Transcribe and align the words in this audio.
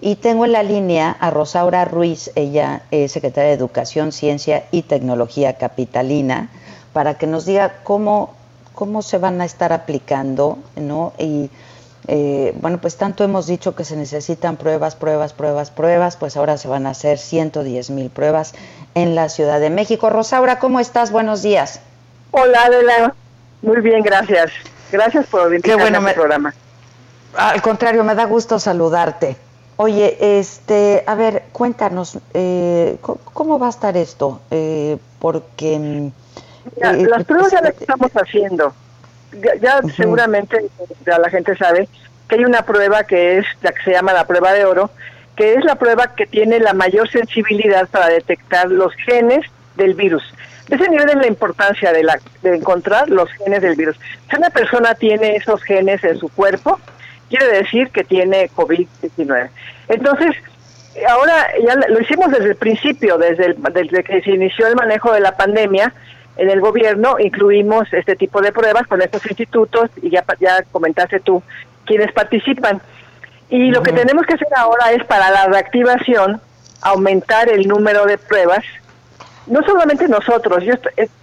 Y 0.00 0.16
tengo 0.16 0.44
en 0.44 0.52
la 0.52 0.62
línea 0.62 1.16
a 1.18 1.30
Rosaura 1.30 1.84
Ruiz, 1.84 2.30
ella 2.36 2.82
es 2.90 3.12
secretaria 3.12 3.48
de 3.50 3.56
Educación, 3.56 4.12
Ciencia 4.12 4.64
y 4.70 4.82
Tecnología 4.82 5.54
Capitalina, 5.54 6.48
para 6.92 7.14
que 7.14 7.26
nos 7.26 7.44
diga 7.46 7.78
cómo, 7.82 8.34
cómo 8.74 9.02
se 9.02 9.18
van 9.18 9.40
a 9.40 9.44
estar 9.44 9.72
aplicando, 9.72 10.58
¿no? 10.76 11.12
Y 11.18 11.50
eh, 12.06 12.54
bueno, 12.60 12.78
pues 12.78 12.96
tanto 12.96 13.24
hemos 13.24 13.46
dicho 13.48 13.74
que 13.74 13.84
se 13.84 13.96
necesitan 13.96 14.56
pruebas, 14.56 14.94
pruebas, 14.94 15.32
pruebas, 15.32 15.70
pruebas, 15.72 16.16
pues 16.16 16.36
ahora 16.36 16.56
se 16.58 16.68
van 16.68 16.86
a 16.86 16.90
hacer 16.90 17.18
110 17.18 17.90
mil 17.90 18.08
pruebas 18.08 18.54
en 18.94 19.14
la 19.16 19.28
Ciudad 19.28 19.58
de 19.60 19.68
México. 19.70 20.08
Rosaura, 20.10 20.58
¿cómo 20.60 20.78
estás? 20.80 21.10
Buenos 21.10 21.42
días. 21.42 21.80
Hola, 22.30 22.66
Adela. 22.66 23.14
Muy 23.62 23.80
bien, 23.80 24.02
gracias. 24.02 24.52
Gracias 24.92 25.26
por 25.26 25.48
invitarme 25.48 25.82
bueno, 25.82 25.98
a 25.98 26.00
me- 26.00 26.10
este 26.10 26.20
programa. 26.20 26.54
Al 27.36 27.60
contrario, 27.60 28.04
me 28.04 28.14
da 28.14 28.24
gusto 28.26 28.58
saludarte. 28.60 29.36
Oye, 29.80 30.16
este, 30.40 31.04
a 31.06 31.14
ver, 31.14 31.44
cuéntanos, 31.52 32.18
eh, 32.34 32.98
¿cómo, 33.00 33.60
va 33.60 33.68
a 33.68 33.70
estar 33.70 33.96
esto? 33.96 34.40
Eh, 34.50 34.98
porque... 35.20 35.78
mm, 35.78 36.06
eh, 36.82 37.06
las 37.08 37.24
pruebas 37.24 37.52
ya 37.52 37.60
las 37.60 37.70
este, 37.70 37.84
estamos 37.84 38.10
haciendo. 38.10 38.74
Ya, 39.40 39.54
ya 39.54 39.80
seguramente 39.94 40.68
ya 41.06 41.20
la 41.20 41.30
gente 41.30 41.56
sabe 41.56 41.88
que 42.28 42.34
hay 42.34 42.44
una 42.44 42.62
prueba 42.62 43.04
que 43.04 43.38
es 43.38 43.46
la 43.62 43.70
que 43.70 43.84
se 43.84 43.92
llama 43.92 44.12
la 44.12 44.26
prueba 44.26 44.52
de 44.52 44.64
oro, 44.64 44.90
que 45.36 45.54
es 45.54 45.64
la 45.64 45.76
prueba 45.76 46.12
que 46.16 46.26
tiene 46.26 46.58
la 46.58 46.72
mayor 46.72 47.08
sensibilidad 47.08 47.88
para 47.88 48.08
detectar 48.08 48.68
los 48.68 48.92
genes 49.06 49.46
del 49.76 49.94
virus. 49.94 50.24
Ese 50.68 50.88
nivel 50.88 51.08
es 51.08 51.16
la 51.16 51.28
importancia 51.28 51.92
de, 51.92 52.02
la, 52.02 52.18
de 52.42 52.56
encontrar 52.56 53.08
los 53.08 53.30
genes 53.30 53.62
del 53.62 53.76
virus. 53.76 53.96
Si 54.28 54.34
una 54.34 54.50
persona 54.50 54.96
tiene 54.96 55.36
esos 55.36 55.62
genes 55.62 56.02
en 56.02 56.18
su 56.18 56.30
cuerpo, 56.30 56.80
quiere 57.28 57.46
decir 57.48 57.90
que 57.90 58.04
tiene 58.04 58.48
COVID-19. 58.50 59.48
Entonces, 59.88 60.34
ahora 61.08 61.46
ya 61.64 61.74
lo 61.88 62.00
hicimos 62.00 62.30
desde 62.30 62.50
el 62.50 62.56
principio, 62.56 63.18
desde, 63.18 63.46
el- 63.46 63.56
desde 63.72 64.02
que 64.04 64.20
se 64.22 64.30
inició 64.30 64.66
el 64.66 64.74
manejo 64.76 65.12
de 65.12 65.20
la 65.20 65.36
pandemia 65.36 65.92
en 66.36 66.50
el 66.50 66.60
gobierno, 66.60 67.16
incluimos 67.18 67.92
este 67.92 68.14
tipo 68.16 68.40
de 68.40 68.52
pruebas 68.52 68.86
con 68.86 69.02
estos 69.02 69.24
institutos 69.26 69.90
y 70.02 70.10
ya, 70.10 70.24
ya 70.40 70.62
comentaste 70.70 71.20
tú 71.20 71.42
quienes 71.84 72.12
participan. 72.12 72.80
Y 73.50 73.70
lo 73.70 73.82
que 73.82 73.92
tenemos 73.92 74.26
que 74.26 74.34
hacer 74.34 74.48
ahora 74.56 74.92
es 74.92 75.04
para 75.04 75.30
la 75.30 75.46
reactivación 75.46 76.40
aumentar 76.82 77.48
el 77.48 77.66
número 77.66 78.04
de 78.06 78.18
pruebas. 78.18 78.62
No 79.46 79.62
solamente 79.62 80.06
nosotros, 80.06 80.62
yo, 80.64 80.74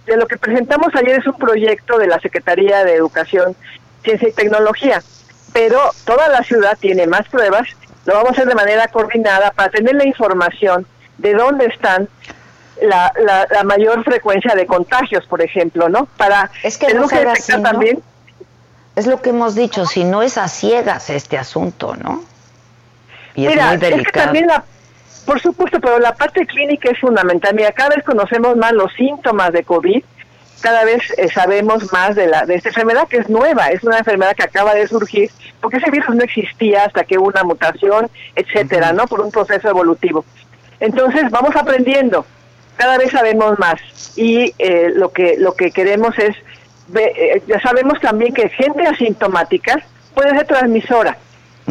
de 0.06 0.16
lo 0.16 0.26
que 0.26 0.36
presentamos 0.36 0.88
ayer 0.96 1.20
es 1.20 1.26
un 1.26 1.38
proyecto 1.38 1.96
de 1.98 2.08
la 2.08 2.18
Secretaría 2.18 2.82
de 2.84 2.94
Educación, 2.94 3.54
Ciencia 4.02 4.28
y 4.28 4.32
Tecnología, 4.32 5.00
pero 5.56 5.80
toda 6.04 6.28
la 6.28 6.42
ciudad 6.42 6.76
tiene 6.78 7.06
más 7.06 7.26
pruebas, 7.30 7.66
lo 8.04 8.12
vamos 8.12 8.28
a 8.28 8.32
hacer 8.32 8.46
de 8.46 8.54
manera 8.54 8.88
coordinada 8.88 9.52
para 9.52 9.70
tener 9.70 9.94
la 9.94 10.06
información 10.06 10.86
de 11.16 11.32
dónde 11.32 11.64
están 11.64 12.10
la, 12.82 13.10
la, 13.24 13.46
la 13.50 13.64
mayor 13.64 14.04
frecuencia 14.04 14.54
de 14.54 14.66
contagios, 14.66 15.24
por 15.24 15.40
ejemplo, 15.40 15.88
¿no? 15.88 16.04
Para 16.18 16.50
Es 16.62 16.76
que 16.76 16.92
no 16.92 17.08
que 17.08 17.16
así, 17.16 17.52
¿no? 17.52 17.62
también 17.62 18.02
Es 18.96 19.06
lo 19.06 19.22
que 19.22 19.30
hemos 19.30 19.54
dicho, 19.54 19.86
si 19.86 20.04
no 20.04 20.20
es 20.22 20.36
a 20.36 20.46
ciegas 20.48 21.08
este 21.08 21.38
asunto, 21.38 21.96
¿no? 21.96 22.22
Y 23.34 23.46
Mira, 23.46 23.64
es 23.64 23.68
muy 23.70 23.78
que 23.78 23.90
delicado. 23.94 24.24
también 24.26 24.48
la, 24.48 24.62
por 25.24 25.40
supuesto, 25.40 25.80
pero 25.80 25.98
la 25.98 26.14
parte 26.14 26.44
clínica 26.46 26.90
es 26.90 27.00
fundamental. 27.00 27.54
Mira, 27.54 27.72
cada 27.72 27.96
vez 27.96 28.04
conocemos 28.04 28.58
más 28.58 28.72
los 28.72 28.92
síntomas 28.92 29.52
de 29.52 29.64
COVID, 29.64 30.04
cada 30.60 30.84
vez 30.84 31.02
eh, 31.16 31.28
sabemos 31.32 31.92
más 31.92 32.14
de 32.14 32.26
la 32.26 32.46
de 32.46 32.54
esta 32.56 32.70
enfermedad 32.70 33.06
que 33.08 33.18
es 33.18 33.28
nueva, 33.28 33.68
es 33.68 33.82
una 33.84 33.98
enfermedad 33.98 34.34
que 34.34 34.42
acaba 34.44 34.74
de 34.74 34.86
surgir, 34.88 35.30
porque 35.60 35.76
ese 35.78 35.90
virus 35.90 36.14
no 36.14 36.22
existía 36.24 36.84
hasta 36.84 37.04
que 37.04 37.18
hubo 37.18 37.28
una 37.28 37.44
mutación, 37.44 38.10
etcétera, 38.34 38.92
¿no? 38.92 39.06
Por 39.06 39.20
un 39.20 39.30
proceso 39.30 39.68
evolutivo. 39.68 40.24
Entonces, 40.80 41.30
vamos 41.30 41.54
aprendiendo, 41.56 42.26
cada 42.76 42.98
vez 42.98 43.10
sabemos 43.10 43.58
más 43.58 43.80
y 44.16 44.54
eh, 44.58 44.90
lo 44.94 45.12
que 45.12 45.36
lo 45.38 45.54
que 45.54 45.70
queremos 45.70 46.18
es 46.18 46.34
ve- 46.88 47.12
eh, 47.16 47.42
ya 47.46 47.60
sabemos 47.60 48.00
también 48.00 48.32
que 48.34 48.48
gente 48.48 48.86
asintomática 48.86 49.82
puede 50.14 50.30
ser 50.30 50.46
transmisora. 50.46 51.16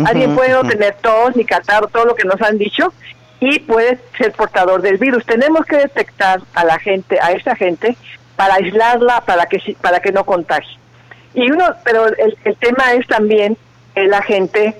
Alguien 0.05 0.35
puede 0.35 0.49
no 0.51 0.63
tener 0.67 0.95
tos 1.01 1.35
ni 1.37 1.45
catarro, 1.45 1.87
todo 1.87 2.03
lo 2.05 2.15
que 2.15 2.25
nos 2.25 2.41
han 2.41 2.57
dicho, 2.57 2.93
y 3.39 3.59
puede 3.59 3.97
ser 4.17 4.33
portador 4.33 4.81
del 4.81 4.97
virus. 4.97 5.25
Tenemos 5.25 5.65
que 5.65 5.77
detectar 5.77 6.41
a 6.53 6.65
la 6.65 6.77
gente, 6.79 7.17
a 7.21 7.31
esta 7.31 7.55
gente, 7.55 7.95
para 8.35 8.55
aislarla, 8.55 9.21
para 9.21 9.45
que 9.45 9.75
para 9.81 9.99
que 9.99 10.11
no 10.11 10.23
contagie. 10.25 10.77
Y 11.33 11.51
uno, 11.51 11.65
pero 11.83 12.07
el, 12.07 12.37
el 12.43 12.55
tema 12.57 12.93
es 12.93 13.05
también 13.07 13.57
que 13.93 14.05
la 14.07 14.21
gente 14.21 14.75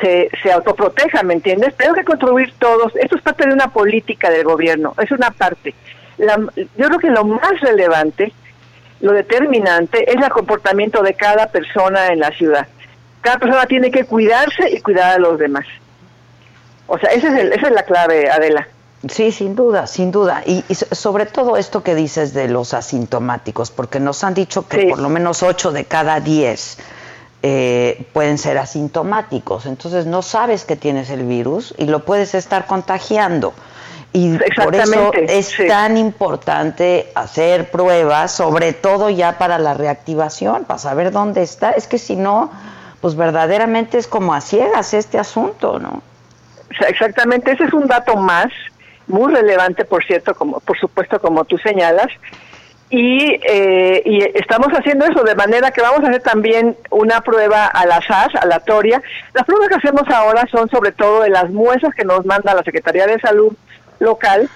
se, 0.00 0.30
se 0.42 0.52
autoproteja, 0.52 1.22
¿me 1.22 1.34
entiendes? 1.34 1.76
Tengo 1.76 1.94
que 1.94 2.04
contribuir 2.04 2.52
todos. 2.58 2.94
Esto 2.96 3.16
es 3.16 3.22
parte 3.22 3.46
de 3.46 3.52
una 3.52 3.68
política 3.68 4.30
del 4.30 4.44
gobierno, 4.44 4.94
es 5.00 5.10
una 5.10 5.30
parte. 5.30 5.74
Yo 6.18 6.86
creo 6.86 6.98
que 6.98 7.10
lo 7.10 7.24
más 7.24 7.60
relevante, 7.60 8.32
lo 9.00 9.12
determinante, 9.12 10.10
es 10.10 10.16
el 10.20 10.30
comportamiento 10.30 11.02
de 11.02 11.14
cada 11.14 11.46
persona 11.48 12.08
en 12.08 12.20
la 12.20 12.30
ciudad. 12.32 12.66
Cada 13.20 13.38
persona 13.38 13.66
tiene 13.66 13.90
que 13.90 14.04
cuidarse 14.04 14.70
y 14.70 14.80
cuidar 14.80 15.16
a 15.16 15.18
los 15.18 15.38
demás. 15.38 15.66
O 16.86 16.98
sea, 16.98 17.10
ese 17.10 17.28
es 17.28 17.34
el- 17.34 17.52
esa 17.52 17.68
es 17.68 17.72
la 17.72 17.82
clave, 17.82 18.30
Adela. 18.30 18.66
Sí, 19.08 19.30
sin 19.30 19.54
duda, 19.54 19.86
sin 19.86 20.10
duda. 20.10 20.42
Y, 20.44 20.64
y 20.68 20.74
so- 20.74 20.92
sobre 20.92 21.26
todo 21.26 21.56
esto 21.56 21.82
que 21.84 21.94
dices 21.94 22.34
de 22.34 22.48
los 22.48 22.74
asintomáticos, 22.74 23.70
porque 23.70 24.00
nos 24.00 24.24
han 24.24 24.34
dicho 24.34 24.66
que 24.66 24.80
Sí. 24.80 24.86
por 24.88 24.98
lo 24.98 25.08
menos 25.08 25.42
8 25.42 25.70
de 25.70 25.84
cada 25.84 26.18
10 26.20 26.78
eh, 27.44 28.06
pueden 28.12 28.38
ser 28.38 28.58
asintomáticos. 28.58 29.66
Entonces 29.66 30.06
no 30.06 30.22
sabes 30.22 30.64
que 30.64 30.74
tienes 30.74 31.10
el 31.10 31.22
virus 31.24 31.72
y 31.78 31.84
lo 31.86 32.04
puedes 32.04 32.34
estar 32.34 32.66
contagiando. 32.66 33.52
Y 34.12 34.36
por 34.56 34.74
eso 34.74 35.12
es 35.14 35.46
sí. 35.46 35.68
tan 35.68 35.96
importante 35.96 37.12
hacer 37.14 37.70
pruebas, 37.70 38.32
sobre 38.32 38.72
todo 38.72 39.10
ya 39.10 39.38
para 39.38 39.58
la 39.60 39.74
reactivación, 39.74 40.64
para 40.64 40.78
saber 40.78 41.12
dónde 41.12 41.42
está. 41.42 41.70
Es 41.70 41.86
que 41.86 41.98
si 41.98 42.16
no, 42.16 42.50
pues 43.00 43.14
verdaderamente 43.14 43.98
es 43.98 44.08
como 44.08 44.34
a 44.34 44.40
ciegas 44.40 44.92
este 44.94 45.18
asunto, 45.18 45.78
¿no? 45.78 46.02
Exactamente, 46.88 47.52
ese 47.52 47.64
es 47.64 47.72
un 47.72 47.86
dato 47.86 48.16
más, 48.16 48.48
muy 49.08 49.34
relevante, 49.34 49.84
por 49.84 50.04
cierto, 50.04 50.34
como 50.34 50.60
por 50.60 50.78
supuesto, 50.78 51.20
como 51.20 51.44
tú 51.44 51.58
señalas. 51.58 52.08
Y, 52.90 53.38
eh, 53.46 54.02
y 54.06 54.22
estamos 54.38 54.68
haciendo 54.68 55.04
eso 55.04 55.22
de 55.22 55.34
manera 55.34 55.70
que 55.70 55.82
vamos 55.82 56.02
a 56.04 56.08
hacer 56.08 56.22
también 56.22 56.74
una 56.90 57.20
prueba 57.20 57.66
al 57.66 57.92
azar, 57.92 58.30
aleatoria. 58.40 59.02
Las 59.34 59.44
pruebas 59.44 59.68
que 59.68 59.74
hacemos 59.74 60.08
ahora 60.08 60.46
son 60.50 60.70
sobre 60.70 60.92
todo 60.92 61.22
de 61.22 61.28
las 61.28 61.50
muestras 61.50 61.94
que 61.94 62.04
nos 62.04 62.24
manda 62.24 62.54
la 62.54 62.62
Secretaría 62.62 63.06
de 63.06 63.20
Salud 63.20 63.52
local 63.98 64.48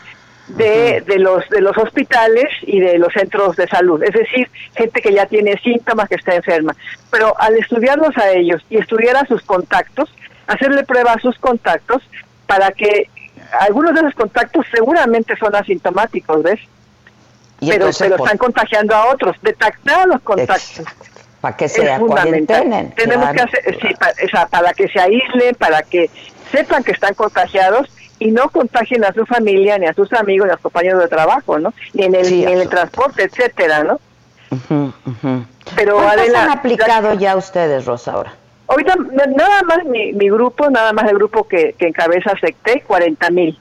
de, 0.49 1.03
de 1.07 1.19
los 1.19 1.49
de 1.49 1.61
los 1.61 1.77
hospitales 1.77 2.47
y 2.63 2.81
de 2.81 2.99
los 2.99 3.13
centros 3.13 3.57
de 3.57 3.67
salud, 3.69 4.03
es 4.03 4.13
decir, 4.13 4.51
gente 4.75 5.01
que 5.01 5.13
ya 5.13 5.27
tiene 5.27 5.57
síntomas, 5.59 6.09
que 6.09 6.17
está 6.17 6.35
enferma. 6.35 6.75
Pero 7.11 7.35
al 7.39 7.57
estudiarlos 7.57 8.17
a 8.17 8.31
ellos 8.31 8.63
y 8.69 8.79
estudiar 8.79 9.17
a 9.17 9.27
sus 9.27 9.43
contactos, 9.43 10.13
hacerle 10.47 10.85
prueba 10.85 11.13
a 11.13 11.21
sus 11.21 11.39
contactos 11.39 12.03
para 12.47 12.73
que 12.73 13.09
algunos 13.61 13.95
de 13.95 14.01
esos 14.01 14.15
contactos 14.15 14.65
seguramente 14.73 15.37
son 15.37 15.55
asintomáticos, 15.55 16.43
¿ves? 16.43 16.61
Y 17.61 17.71
pero 17.71 17.91
pero 17.99 18.17
pues, 18.17 18.21
están 18.31 18.39
contagiando 18.39 18.95
a 18.97 19.07
otros. 19.13 19.37
Detectar 19.43 20.07
los 20.09 20.21
contactos 20.23 20.83
para 21.41 21.57
que 21.57 21.69
se 21.69 21.87
cuarentenen. 21.99 22.93
Tenemos 22.95 23.31
claro. 23.31 23.51
que 23.51 23.59
hacer, 23.59 23.79
sí, 23.81 23.95
pa- 23.99 24.13
o 24.25 24.29
sea, 24.29 24.47
para 24.49 24.73
que 24.73 24.89
se 24.89 25.01
aíslen, 25.01 25.55
para 25.55 25.83
que 25.83 26.11
sepan 26.51 26.83
que 26.83 26.93
están 26.93 27.15
contagiados 27.15 27.89
y 28.19 28.31
no 28.31 28.49
contagien 28.51 29.05
a 29.05 29.13
su 29.13 29.25
familia, 29.27 29.79
ni 29.79 29.87
a 29.87 29.95
sus 29.95 30.13
amigos, 30.13 30.47
ni 30.47 30.53
a 30.53 30.55
sus 30.57 30.63
compañeros 30.63 31.01
de 31.01 31.09
trabajo, 31.09 31.59
¿no? 31.59 31.73
Ni 31.95 32.05
en 32.05 32.15
el, 32.15 32.25
Sí, 32.27 32.45
ni 32.45 32.53
en 32.53 32.61
el 32.61 32.69
transporte, 32.69 33.25
etcétera, 33.25 33.85
¿no? 33.85 34.01
Ujú, 34.51 34.93
ujú. 35.07 35.45
Pero 35.77 35.95
¿Cuántas 35.97 36.19
Adela, 36.19 36.43
han 36.45 36.51
aplicado 36.51 37.15
ya- 37.15 37.21
ya 37.21 37.37
ustedes, 37.37 37.85
Rosaura? 37.87 38.33
Ahorita 38.69 38.95
nada 39.37 39.63
más 39.63 39.85
mi, 39.85 40.13
mi 40.13 40.29
grupo, 40.31 40.71
nada 40.71 40.93
más 40.93 41.11
el 41.11 41.17
grupo 41.17 41.47
que, 41.47 41.75
que 41.79 41.89
encabeza 41.89 42.33
SECTE, 42.41 42.83
40 42.87 43.31
mil. 43.31 43.59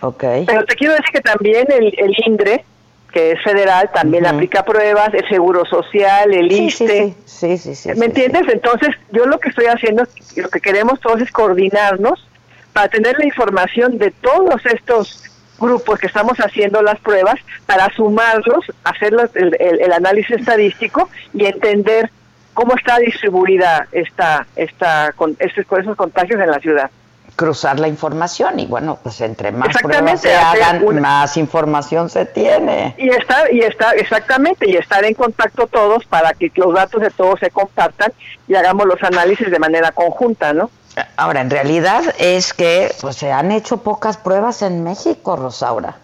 Ok. 0.00 0.24
Pero 0.46 0.64
te 0.64 0.74
quiero 0.76 0.94
decir 0.94 1.10
que 1.12 1.20
también 1.20 1.66
el, 1.72 1.94
el 1.98 2.14
INDRE 2.26 2.64
que 3.12 3.30
es 3.30 3.42
federal, 3.44 3.88
también 3.94 4.26
aplica 4.26 4.64
pruebas, 4.64 5.14
el 5.14 5.28
Seguro 5.28 5.64
Social, 5.66 6.34
el 6.34 6.50
Sí, 6.50 6.64
ISSSTE. 6.64 7.14
sí, 7.24 7.56
sí, 7.56 7.58
sí, 7.58 7.74
sí, 7.76 7.88
¿Me 7.96 8.06
entiendes? 8.06 8.42
Entonces, 8.52 8.88
yo 9.12 9.24
lo 9.26 9.38
que 9.38 9.50
estoy 9.50 9.66
haciendo, 9.66 10.02
lo 10.34 10.48
que 10.48 10.60
queremos 10.60 10.98
todos 10.98 11.20
es 11.20 11.30
coordinarnos 11.30 12.26
para 12.72 12.88
tener 12.88 13.16
la 13.16 13.24
información 13.24 13.98
de 13.98 14.10
todos 14.10 14.66
estos 14.66 15.22
grupos 15.60 16.00
que 16.00 16.08
estamos 16.08 16.38
haciendo 16.38 16.82
las 16.82 16.98
pruebas, 16.98 17.36
para 17.66 17.88
sumarlos, 17.94 18.64
hacer 18.82 19.14
el, 19.34 19.54
el- 19.60 19.80
el 19.80 19.92
análisis 19.92 20.38
estadístico 20.38 21.08
y 21.32 21.44
entender 21.44 22.10
cómo 22.54 22.74
está 22.76 22.98
distribuida 22.98 23.86
esta, 23.92 24.46
esta, 24.56 25.12
con, 25.16 25.36
estos, 25.38 25.66
con 25.66 25.82
esos 25.82 25.96
contagios 25.96 26.40
en 26.40 26.50
la 26.50 26.58
ciudad. 26.60 26.90
cruzar 27.36 27.80
la 27.80 27.88
información 27.88 28.60
y 28.60 28.66
bueno, 28.66 28.96
pues 29.02 29.20
entre 29.20 29.50
más 29.50 29.76
pruebas 29.82 30.20
se 30.20 30.34
hagan, 30.36 30.84
una- 30.84 31.00
más 31.00 31.36
información 31.36 32.08
se 32.08 32.26
tiene. 32.26 32.94
Y 32.96 33.08
estar, 33.10 33.52
y 33.52 33.58
estar, 33.60 33.96
exactamente, 33.98 34.70
y 34.70 34.76
estar 34.76 35.04
en 35.04 35.14
contacto 35.14 35.66
todos 35.66 36.04
para 36.06 36.32
que 36.32 36.52
los 36.54 36.72
datos 36.72 37.00
de 37.02 37.10
todos 37.10 37.40
se 37.40 37.50
compartan 37.50 38.12
y 38.46 38.54
hagamos 38.54 38.86
los 38.86 39.02
análisis 39.02 39.50
de 39.50 39.58
manera 39.58 39.90
conjunta, 39.90 40.52
¿no? 40.52 40.70
Ahora, 41.16 41.40
en 41.40 41.50
realidad 41.50 42.02
es 42.20 42.52
que 42.54 42.92
pues 43.00 43.16
se 43.16 43.32
han 43.32 43.50
hecho 43.50 43.78
pocas 43.78 44.16
pruebas 44.16 44.62
en 44.62 44.84
México, 44.84 45.34
Rosaura. 45.34 45.96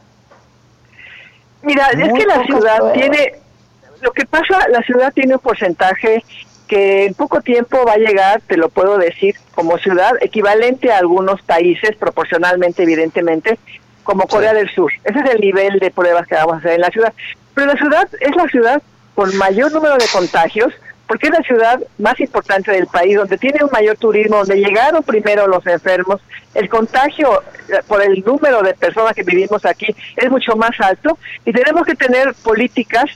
Mira, 1.63 1.89
es 1.91 2.13
que 2.13 2.25
la 2.27 2.43
ciudad 2.45 2.77
pruebas. 2.79 2.93
tiene, 2.95 3.35
lo 4.03 4.13
que 4.13 4.27
pasa, 4.27 4.69
la 4.69 4.83
ciudad 4.83 5.13
tiene 5.13 5.35
un 5.35 5.41
porcentaje 5.41 6.25
que 6.69 7.07
en 7.07 7.15
poco 7.15 7.41
tiempo 7.41 7.85
va 7.85 7.95
a 7.95 7.99
llegar, 7.99 8.41
te 8.47 8.57
lo 8.57 8.69
puedo 8.69 8.97
decir, 8.97 9.35
como 9.55 9.77
ciudad, 9.79 10.13
equivalente 10.21 10.93
a 10.93 10.99
algunos 10.99 11.43
países, 11.43 11.97
proporcionalmente, 11.97 12.85
evidentemente, 12.85 13.59
como 14.05 14.29
Corea 14.29 14.55
del 14.55 14.71
Sur. 14.71 14.93
Ese 15.05 15.19
es 15.19 15.31
el 15.31 15.41
nivel 15.41 15.81
de 15.81 15.91
pruebas 15.91 16.29
que 16.29 16.37
vamos 16.37 16.55
a 16.55 16.59
hacer 16.59 16.73
en 16.73 16.81
la 16.83 16.91
ciudad. 16.91 17.13
Pero 17.55 17.67
la 17.67 17.77
ciudad 17.77 18.09
es 18.21 18.37
la 18.37 18.47
ciudad 18.47 18.83
con 19.17 19.37
mayor 19.37 19.73
número 19.73 19.97
de 19.97 20.07
contagios, 20.13 20.73
porque 21.09 21.27
es 21.27 21.33
la 21.33 21.43
ciudad 21.43 21.81
más 21.99 22.21
importante 22.21 22.71
del 22.71 22.87
país, 22.87 23.17
donde 23.17 23.37
tiene 23.37 23.65
un 23.65 23.71
mayor 23.73 23.97
turismo, 23.97 24.37
donde 24.37 24.61
llegaron 24.61 25.03
primero 25.03 25.49
los 25.49 25.67
enfermos. 25.67 26.21
El 26.55 26.69
contagio 26.69 27.43
eh, 27.69 27.81
por 27.89 28.01
el 28.01 28.23
número 28.25 28.63
de 28.63 28.75
personas 28.75 29.15
que 29.15 29.25
vivimos 29.25 29.65
aquí 29.65 29.93
es 30.17 30.31
mucho 30.31 30.55
más 30.55 30.71
alto 30.79 31.19
y 31.45 31.53
tenemos 31.53 31.85
que 31.85 31.97
tener 31.97 32.33
políticas 32.45 33.11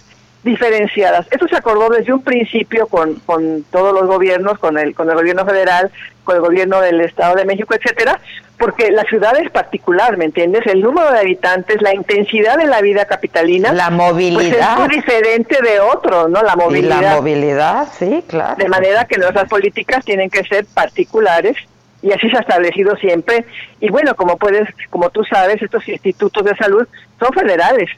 diferenciadas. 0.44 1.26
Esto 1.30 1.48
se 1.48 1.56
acordó 1.56 1.88
desde 1.88 2.12
un 2.12 2.22
principio 2.22 2.86
con, 2.86 3.14
con 3.26 3.64
todos 3.70 3.92
los 3.94 4.06
gobiernos, 4.06 4.58
con 4.58 4.78
el, 4.78 4.94
con 4.94 5.08
el 5.10 5.16
gobierno 5.16 5.44
federal, 5.44 5.90
con 6.22 6.36
el 6.36 6.42
gobierno 6.42 6.80
del 6.80 7.00
Estado 7.00 7.34
de 7.34 7.44
México, 7.44 7.74
etcétera, 7.74 8.20
porque 8.58 8.90
la 8.92 9.02
ciudad 9.04 9.36
es 9.38 9.50
particular, 9.50 10.16
¿me 10.16 10.26
entiendes? 10.26 10.66
El 10.66 10.80
número 10.80 11.10
de 11.12 11.18
habitantes, 11.18 11.82
la 11.82 11.94
intensidad 11.94 12.56
de 12.56 12.66
la 12.66 12.80
vida 12.82 13.04
capitalina, 13.06 13.72
La 13.72 13.86
pues 13.88 13.96
movilidad. 13.96 14.72
es 14.74 14.78
muy 14.78 14.88
diferente 14.96 15.56
de 15.62 15.80
otro, 15.80 16.28
¿no? 16.28 16.42
La 16.42 16.52
y 16.54 16.56
movilidad. 16.56 17.02
la 17.02 17.14
movilidad, 17.16 17.88
sí, 17.98 18.22
claro. 18.28 18.56
De 18.56 18.68
manera 18.68 19.06
que 19.06 19.18
nuestras 19.18 19.48
políticas 19.48 20.04
tienen 20.04 20.30
que 20.30 20.44
ser 20.44 20.66
particulares 20.72 21.56
y 22.02 22.12
así 22.12 22.28
se 22.30 22.36
ha 22.36 22.40
establecido 22.40 22.94
siempre. 22.96 23.44
Y 23.80 23.88
bueno, 23.90 24.14
como 24.14 24.36
puedes, 24.36 24.68
como 24.90 25.08
tú 25.10 25.24
sabes, 25.24 25.60
estos 25.62 25.88
institutos 25.88 26.44
de 26.44 26.54
salud 26.56 26.86
son 27.18 27.32
federales 27.32 27.88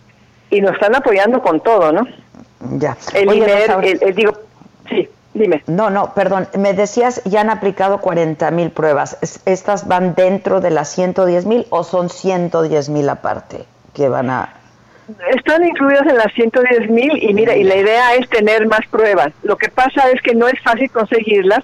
y 0.49 0.61
nos 0.61 0.75
están 0.75 0.95
apoyando 0.95 1.43
con 1.43 1.61
todo, 1.61 1.91
¿no? 1.93 2.07
Ya. 2.61 2.97
El 3.15 3.29
Oye, 3.29 3.65
el, 3.83 4.03
el- 4.03 4.15
digo, 4.15 4.33
sí, 4.89 5.09
dime. 5.35 5.63
No, 5.67 5.91
no, 5.91 6.15
perdón. 6.15 6.49
Me 6.59 6.73
decías, 6.75 7.23
ya 7.25 7.43
han 7.43 7.51
aplicado 7.51 8.01
40 8.01 8.51
mil 8.51 8.71
pruebas. 8.71 9.19
¿Es- 9.21 9.41
¿Estas 9.45 9.87
van 9.89 10.15
dentro 10.15 10.61
de 10.61 10.71
las 10.71 10.89
110 10.91 11.45
mil 11.47 11.67
o 11.71 11.85
son 11.85 12.09
110 12.09 12.89
mil 12.89 13.09
aparte 13.09 13.65
que 13.95 14.09
van 14.09 14.31
a...? 14.31 14.53
Están 15.37 15.65
incluidas 15.65 16.05
en 16.07 16.17
las 16.17 16.33
110 16.33 16.91
mil 16.91 17.23
y 17.23 17.33
mira, 17.33 17.55
y 17.55 17.63
la 17.63 17.77
idea 17.77 18.15
es 18.17 18.29
tener 18.29 18.67
más 18.67 18.81
pruebas. 18.91 19.33
Lo 19.45 19.57
que 19.57 19.69
pasa 19.69 20.11
es 20.11 20.21
que 20.21 20.35
no 20.35 20.49
es 20.49 20.61
fácil 20.63 20.91
conseguirlas, 20.91 21.63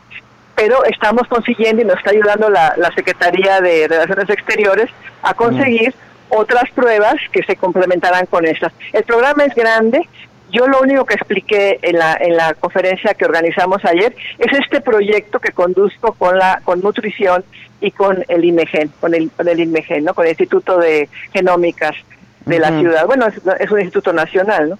pero 0.55 0.85
estamos 0.85 1.27
consiguiendo 1.27 1.83
y 1.83 1.85
nos 1.85 1.97
está 1.97 2.11
ayudando 2.11 2.49
la, 2.51 2.75
la 2.77 2.93
Secretaría 2.95 3.61
de 3.61 3.89
Relaciones 3.89 4.31
Exteriores 4.31 4.91
a 5.23 5.35
conseguir 5.35 5.93
otras 6.29 6.71
pruebas 6.71 7.15
que 7.33 7.43
se 7.43 7.57
complementarán 7.57 8.27
con 8.27 8.47
estas. 8.47 8.73
El 8.93 9.03
programa 9.03 9.45
es 9.45 9.55
grande. 9.57 10.09
Yo 10.53 10.69
lo 10.69 10.81
único 10.81 11.07
que 11.07 11.15
expliqué 11.15 11.79
en 11.81 11.99
la, 11.99 12.17
en 12.21 12.37
la 12.37 12.53
conferencia 12.53 13.15
que 13.15 13.25
organizamos 13.25 13.83
ayer 13.87 14.15
es 14.39 14.59
este 14.59 14.83
proyecto 14.83 15.41
que 15.41 15.53
conduzco 15.53 16.13
con 16.13 16.39
la 16.39 16.61
con 16.63 16.81
nutrición 16.81 17.43
y 17.81 17.91
con 17.91 18.23
el 18.29 18.45
INEGEN, 18.45 18.93
con 19.01 19.15
el, 19.15 19.31
con 19.31 19.49
el 19.49 19.59
INMEGEN, 19.59 20.05
¿no? 20.05 20.15
con 20.15 20.27
el 20.27 20.33
Instituto 20.33 20.79
de 20.79 21.09
Genómicas 21.33 21.97
de 22.45 22.59
la 22.59 22.69
ciudad. 22.79 23.07
Bueno, 23.07 23.27
es, 23.29 23.35
es 23.61 23.71
un 23.71 23.81
instituto 23.81 24.13
nacional, 24.13 24.71
¿no? 24.71 24.79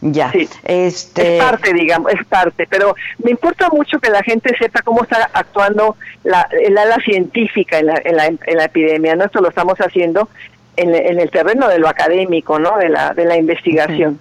Ya. 0.00 0.30
Sí. 0.32 0.48
Este... 0.64 1.36
Es 1.38 1.42
parte, 1.42 1.72
digamos, 1.72 2.12
es 2.12 2.26
parte, 2.26 2.66
pero 2.68 2.94
me 3.22 3.30
importa 3.30 3.70
mucho 3.70 3.98
que 3.98 4.10
la 4.10 4.22
gente 4.22 4.54
sepa 4.58 4.82
cómo 4.82 5.02
está 5.02 5.30
actuando 5.32 5.96
la, 6.24 6.46
el 6.50 6.76
ala 6.76 6.96
científica 6.96 7.78
en 7.78 7.86
la, 7.86 8.00
en 8.04 8.16
la, 8.16 8.26
en 8.26 8.56
la 8.56 8.64
epidemia, 8.64 9.16
¿no? 9.16 9.24
Esto 9.24 9.40
lo 9.40 9.48
estamos 9.48 9.78
haciendo 9.78 10.28
en, 10.76 10.94
en 10.94 11.20
el 11.20 11.30
terreno 11.30 11.68
de 11.68 11.78
lo 11.78 11.88
académico, 11.88 12.58
¿no? 12.58 12.76
De 12.78 12.88
la, 12.88 13.12
de 13.14 13.24
la 13.24 13.36
investigación. 13.36 14.18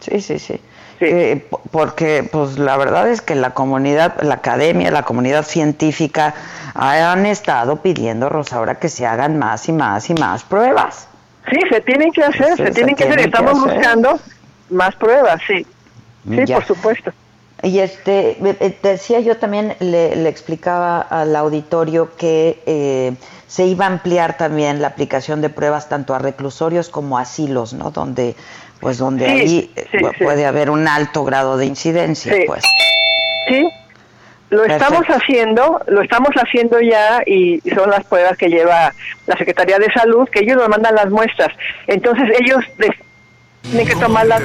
Sí, 0.00 0.20
sí, 0.20 0.38
sí. 0.38 0.60
Sí. 0.98 1.04
Eh, 1.04 1.46
po- 1.48 1.62
porque, 1.70 2.28
pues, 2.30 2.58
la 2.58 2.76
verdad 2.76 3.08
es 3.08 3.20
que 3.22 3.34
la 3.36 3.50
comunidad, 3.50 4.20
la 4.22 4.34
academia, 4.34 4.90
la 4.90 5.04
comunidad 5.04 5.44
científica 5.44 6.34
han 6.74 7.24
estado 7.26 7.82
pidiendo, 7.82 8.28
Rosaura, 8.28 8.76
que 8.80 8.88
se 8.88 9.06
hagan 9.06 9.38
más 9.38 9.68
y 9.68 9.72
más 9.72 10.10
y 10.10 10.14
más 10.14 10.42
pruebas. 10.44 11.08
Sí, 11.50 11.58
se 11.70 11.80
tienen 11.82 12.10
que 12.12 12.22
hacer, 12.24 12.48
Sí, 12.50 12.56
se, 12.56 12.64
se 12.66 12.70
tienen 12.72 12.94
que 12.96 13.04
hacer. 13.04 13.16
que 13.18 13.24
Estamos 13.24 13.58
hacer. 13.62 13.74
buscando 13.74 14.20
más 14.70 14.94
pruebas, 14.96 15.40
sí. 15.46 15.64
Sí, 16.28 16.44
Ya. 16.46 16.56
por 16.56 16.64
supuesto. 16.66 17.12
Y 17.62 17.80
este, 17.80 18.36
eh, 18.44 18.78
decía 18.82 19.18
yo 19.20 19.36
también, 19.36 19.74
le, 19.80 20.14
le 20.14 20.28
explicaba 20.28 21.00
al 21.00 21.34
auditorio 21.34 22.14
que 22.16 22.62
eh, 22.66 23.14
se 23.48 23.64
iba 23.66 23.84
a 23.86 23.88
ampliar 23.88 24.36
también 24.36 24.80
la 24.80 24.88
aplicación 24.88 25.40
de 25.40 25.50
pruebas 25.50 25.88
tanto 25.88 26.14
a 26.14 26.18
reclusorios 26.20 26.88
como 26.88 27.18
a 27.18 27.22
asilos, 27.22 27.72
¿no? 27.72 27.90
Donde, 27.90 28.36
pues, 28.80 28.98
donde 28.98 29.24
Sí, 29.26 29.30
ahí 29.32 29.72
eh, 29.74 29.86
sí, 29.90 29.96
pu- 29.98 30.12
sí. 30.16 30.24
puede 30.24 30.46
haber 30.46 30.70
un 30.70 30.86
alto 30.86 31.24
grado 31.24 31.56
de 31.56 31.66
incidencia, 31.66 32.32
Sí. 32.32 32.44
pues. 32.46 32.62
Sí, 33.48 33.68
lo 34.50 34.64
estamos 34.64 35.04
haciendo, 35.08 35.80
lo 35.88 36.00
estamos 36.02 36.30
haciendo 36.36 36.80
ya 36.80 37.22
y 37.26 37.60
son 37.74 37.90
las 37.90 38.04
pruebas 38.04 38.36
que 38.38 38.48
lleva 38.48 38.94
la 39.26 39.36
Secretaría 39.36 39.78
de 39.78 39.92
Salud, 39.92 40.28
que 40.30 40.40
ellos 40.40 40.56
nos 40.58 40.68
mandan 40.68 40.94
las 40.94 41.10
muestras. 41.10 41.48
Entonces 41.88 42.28
ellos 42.40 42.64
tienen 43.62 43.86
que 43.86 43.96
tomar 43.96 44.26
las... 44.26 44.42